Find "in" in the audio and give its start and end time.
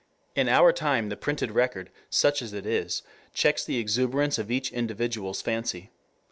0.35-0.49